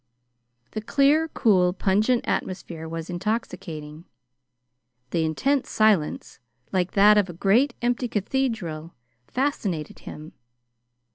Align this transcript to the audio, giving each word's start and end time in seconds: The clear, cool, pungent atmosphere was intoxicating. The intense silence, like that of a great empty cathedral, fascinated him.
The 0.71 0.81
clear, 0.81 1.27
cool, 1.27 1.73
pungent 1.73 2.25
atmosphere 2.27 2.89
was 2.89 3.07
intoxicating. 3.07 4.05
The 5.11 5.23
intense 5.23 5.69
silence, 5.69 6.39
like 6.71 6.93
that 6.93 7.19
of 7.19 7.29
a 7.29 7.33
great 7.33 7.75
empty 7.83 8.07
cathedral, 8.07 8.95
fascinated 9.27 9.99
him. 9.99 10.33